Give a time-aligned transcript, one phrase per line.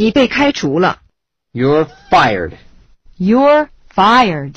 [0.00, 1.02] 你被开除了
[1.52, 2.54] you're fired
[3.18, 4.54] you're fired